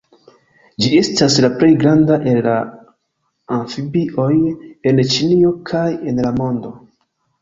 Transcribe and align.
Ĝi 0.83 0.87
estas 0.99 1.35
la 1.45 1.49
plej 1.59 1.69
granda 1.83 2.17
el 2.31 2.41
la 2.47 2.55
amfibioj 3.59 4.31
en 4.93 5.03
Ĉinio 5.13 5.53
kaj 5.73 5.87
en 5.93 6.23
la 6.29 6.33
mondo. 6.41 6.75